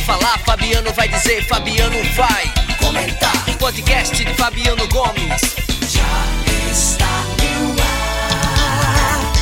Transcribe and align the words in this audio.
falar, 0.00 0.38
Fabiano 0.40 0.92
vai 0.92 1.08
dizer, 1.08 1.42
Fabiano 1.46 1.96
vai 2.14 2.52
comentar. 2.78 3.30
Podcast 3.58 4.22
de 4.24 4.34
Fabiano 4.34 4.86
Gomes 4.88 5.40
já 5.88 6.26
está 6.70 7.24
no 7.42 7.80
ar. 7.82 9.32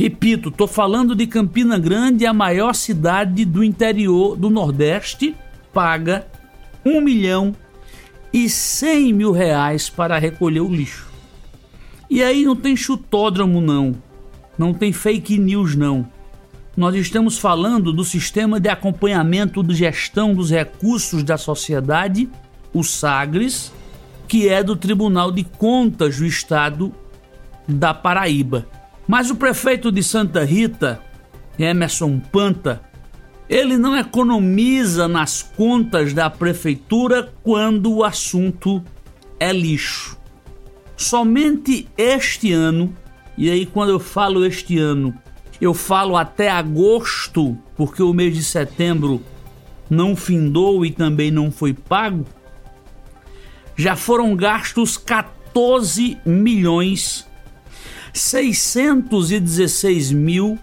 Repito, 0.00 0.48
estou 0.48 0.66
falando 0.66 1.14
de 1.14 1.26
Campina 1.26 1.78
Grande, 1.78 2.24
a 2.24 2.32
maior 2.32 2.74
cidade 2.74 3.44
do 3.44 3.62
interior 3.62 4.34
do 4.34 4.48
Nordeste, 4.48 5.36
paga 5.74 6.26
um 6.82 7.02
milhão 7.02 7.54
e 8.32 8.48
cem 8.48 9.12
mil 9.12 9.30
reais 9.30 9.90
para 9.90 10.18
recolher 10.18 10.60
o 10.60 10.74
lixo. 10.74 11.06
E 12.08 12.22
aí 12.22 12.46
não 12.46 12.56
tem 12.56 12.74
chutódromo 12.74 13.60
não, 13.60 13.94
não 14.56 14.72
tem 14.72 14.90
fake 14.90 15.36
news 15.36 15.76
não. 15.76 16.08
Nós 16.74 16.94
estamos 16.94 17.36
falando 17.36 17.92
do 17.92 18.02
sistema 18.02 18.58
de 18.58 18.70
acompanhamento 18.70 19.62
de 19.62 19.74
gestão 19.74 20.34
dos 20.34 20.50
recursos 20.50 21.22
da 21.22 21.36
sociedade, 21.36 22.26
o 22.72 22.82
SAGRES, 22.82 23.70
que 24.26 24.48
é 24.48 24.62
do 24.62 24.76
Tribunal 24.76 25.30
de 25.30 25.44
Contas 25.44 26.16
do 26.16 26.24
Estado 26.24 26.90
da 27.68 27.92
Paraíba. 27.92 28.79
Mas 29.10 29.28
o 29.28 29.34
prefeito 29.34 29.90
de 29.90 30.04
Santa 30.04 30.44
Rita, 30.44 31.02
Emerson 31.58 32.20
Panta, 32.20 32.80
ele 33.48 33.76
não 33.76 33.96
economiza 33.96 35.08
nas 35.08 35.42
contas 35.42 36.12
da 36.14 36.30
prefeitura 36.30 37.34
quando 37.42 37.92
o 37.92 38.04
assunto 38.04 38.80
é 39.40 39.52
lixo. 39.52 40.16
Somente 40.96 41.88
este 41.98 42.52
ano, 42.52 42.96
e 43.36 43.50
aí 43.50 43.66
quando 43.66 43.90
eu 43.90 43.98
falo 43.98 44.46
este 44.46 44.78
ano, 44.78 45.12
eu 45.60 45.74
falo 45.74 46.16
até 46.16 46.48
agosto, 46.48 47.58
porque 47.76 48.04
o 48.04 48.14
mês 48.14 48.32
de 48.36 48.44
setembro 48.44 49.20
não 49.90 50.14
findou 50.14 50.86
e 50.86 50.92
também 50.92 51.32
não 51.32 51.50
foi 51.50 51.74
pago, 51.74 52.24
já 53.74 53.96
foram 53.96 54.36
gastos 54.36 54.96
14 54.96 56.16
milhões 56.24 57.28
616 58.12 60.12
mil 60.12 60.58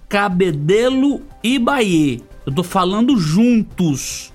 Cabedelo 0.07 1.21
e 1.43 1.57
Bahia. 1.57 2.19
Eu 2.45 2.49
estou 2.49 2.63
falando 2.63 3.17
juntos 3.17 4.32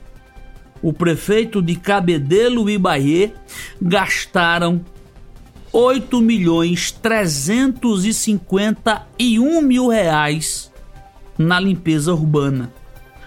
o 0.82 0.92
prefeito 0.92 1.62
de 1.62 1.76
Cabedelo 1.76 2.68
e 2.70 2.78
Bahia 2.78 3.32
gastaram 3.80 4.84
8 5.72 6.20
milhões 6.20 6.92
351 6.92 9.62
mil 9.62 9.88
reais 9.88 10.70
na 11.36 11.58
limpeza 11.60 12.12
urbana. 12.12 12.72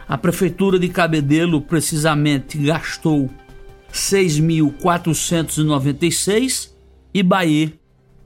A 0.08 0.18
prefeitura 0.18 0.80
de 0.80 0.88
Cabedelo 0.90 1.62
precisamente 1.62 2.58
gastou 2.58 3.30
6.496 3.94 6.72
e 7.14 7.22
Bahia 7.22 7.74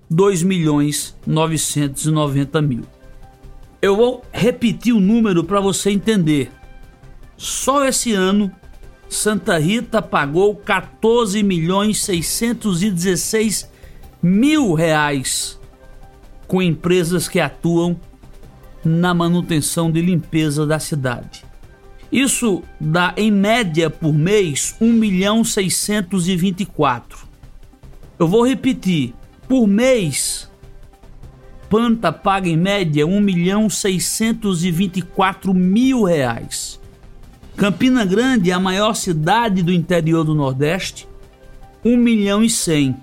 2 0.10 0.44
milhões 0.44 1.14
990 1.26 2.62
mil. 2.62 2.84
Eu 3.82 3.96
vou 3.96 4.24
repetir 4.32 4.94
o 4.94 5.00
número 5.00 5.44
para 5.44 5.60
você 5.60 5.90
entender. 5.92 6.52
Só 7.38 7.86
esse 7.86 8.14
ano 8.14 8.52
Santa 9.10 9.58
Rita 9.58 10.02
pagou 10.02 10.56
14 10.56 11.42
milhões 11.44 12.04
616 12.04 13.70
mil 14.22 14.74
reais 14.74 15.60
com 16.48 16.62
empresas 16.62 17.28
que 17.28 17.40
atuam 17.40 18.00
na 18.84 19.14
manutenção 19.14 19.92
de 19.92 20.02
limpeza 20.02 20.66
da 20.66 20.80
cidade. 20.80 21.44
Isso 22.12 22.64
dá 22.80 23.14
em 23.18 23.32
média 23.32 23.90
por 23.90 24.14
mês 24.14 24.76
1 24.80 24.92
milhão 24.92 25.44
624. 25.44 27.28
Eu 28.18 28.28
vou 28.28 28.48
repetir, 28.48 29.14
por 29.48 29.68
mês 29.68 30.50
Panta 31.70 32.12
paga 32.12 32.48
em 32.48 32.56
média 32.56 33.06
1 33.08 33.20
milhão 33.20 33.70
624 33.70 35.54
mil 35.54 36.04
reais. 36.04 36.80
Campina 37.58 38.04
Grande, 38.04 38.52
a 38.52 38.60
maior 38.60 38.96
cidade 38.96 39.64
do 39.64 39.72
interior 39.72 40.26
do 40.26 40.36
Nordeste, 40.36 41.08
1 41.86 41.96
milhão 41.96 42.44
e 42.44 42.50
100. 42.50 42.98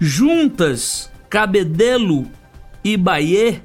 Juntas, 0.00 1.08
Cabedelo 1.30 2.26
e 2.82 2.96
Bahia, 2.96 3.62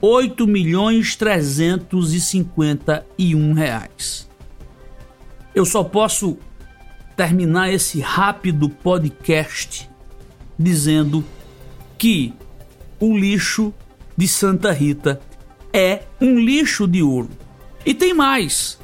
8 0.00 0.44
milhões 0.46 1.14
351 1.14 3.52
reais. 3.52 4.28
Eu 5.54 5.64
só 5.64 5.84
posso 5.84 6.36
terminar 7.16 7.72
esse 7.72 8.00
rápido 8.00 8.68
podcast 8.68 9.88
dizendo 10.58 11.24
que 11.96 12.34
o 12.98 13.16
lixo 13.16 13.72
de 14.16 14.26
Santa 14.26 14.72
Rita 14.72 15.20
é 15.72 16.02
um 16.20 16.40
lixo 16.40 16.88
de 16.88 17.02
ouro. 17.02 17.30
E 17.84 17.94
tem 17.94 18.14
mais. 18.14 18.78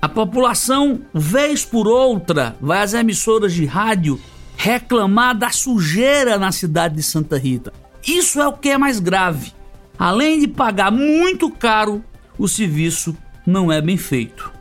A 0.00 0.08
população, 0.08 1.00
vez 1.12 1.64
por 1.64 1.86
outra, 1.88 2.56
vai 2.60 2.82
às 2.82 2.94
emissoras 2.94 3.52
de 3.52 3.64
rádio 3.64 4.20
reclamar 4.56 5.36
da 5.36 5.50
sujeira 5.50 6.38
na 6.38 6.52
cidade 6.52 6.96
de 6.96 7.02
Santa 7.02 7.38
Rita. 7.38 7.72
Isso 8.06 8.40
é 8.40 8.46
o 8.46 8.52
que 8.52 8.68
é 8.68 8.78
mais 8.78 9.00
grave. 9.00 9.52
Além 9.98 10.40
de 10.40 10.48
pagar 10.48 10.90
muito 10.90 11.50
caro, 11.50 12.04
o 12.38 12.46
serviço 12.46 13.16
não 13.46 13.70
é 13.72 13.80
bem 13.80 13.96
feito. 13.96 14.52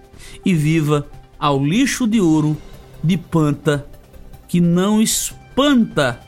E 0.46 0.54
viva 0.54 1.08
ao 1.38 1.64
lixo 1.64 2.08
de 2.08 2.22
ouro 2.22 2.58
de 3.04 3.18
Panta, 3.18 3.86
que 4.48 4.62
não 4.62 5.02
espanta 5.02 6.20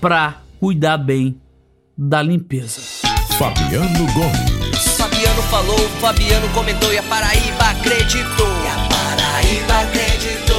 para 0.00 0.42
cuidar 0.60 0.98
bem 0.98 1.40
da 1.96 2.20
limpeza. 2.22 2.80
Fabiano 3.38 4.06
Gomes. 4.12 4.51
Fabiano 5.02 5.42
falou, 5.50 5.78
Fabiano 6.00 6.48
comentou 6.50 6.92
e 6.92 6.98
a 6.98 7.02
Paraíba 7.02 7.70
acreditou. 7.70 8.46
E 8.62 8.68
a 8.68 8.88
Paraíba 8.88 9.80
acreditou. 9.80 10.51